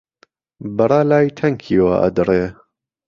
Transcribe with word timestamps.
بهڕه 0.75 0.99
لای 1.09 1.25
تهنکیهوه 1.37 1.95
ئهدڕێ 2.01 2.45